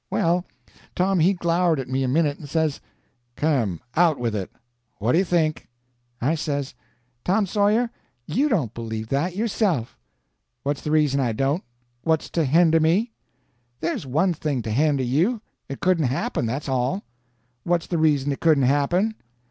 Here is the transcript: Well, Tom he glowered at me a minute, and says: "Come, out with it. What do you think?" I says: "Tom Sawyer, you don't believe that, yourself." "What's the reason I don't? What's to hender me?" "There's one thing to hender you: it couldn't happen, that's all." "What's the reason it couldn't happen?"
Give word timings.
Well, 0.09 0.45
Tom 0.95 1.19
he 1.19 1.33
glowered 1.35 1.79
at 1.79 1.87
me 1.87 2.01
a 2.01 2.07
minute, 2.07 2.39
and 2.39 2.49
says: 2.49 2.81
"Come, 3.35 3.79
out 3.95 4.17
with 4.17 4.33
it. 4.35 4.49
What 4.97 5.11
do 5.11 5.19
you 5.19 5.23
think?" 5.23 5.67
I 6.19 6.33
says: 6.33 6.73
"Tom 7.23 7.45
Sawyer, 7.45 7.91
you 8.25 8.49
don't 8.49 8.73
believe 8.73 9.09
that, 9.09 9.35
yourself." 9.35 9.99
"What's 10.63 10.81
the 10.81 10.89
reason 10.89 11.19
I 11.19 11.33
don't? 11.33 11.63
What's 12.03 12.31
to 12.31 12.45
hender 12.45 12.79
me?" 12.79 13.11
"There's 13.79 14.07
one 14.07 14.33
thing 14.33 14.63
to 14.63 14.71
hender 14.71 15.03
you: 15.03 15.39
it 15.69 15.81
couldn't 15.81 16.05
happen, 16.05 16.47
that's 16.47 16.67
all." 16.67 17.03
"What's 17.63 17.85
the 17.85 17.99
reason 17.99 18.31
it 18.31 18.39
couldn't 18.39 18.63
happen?" 18.63 19.13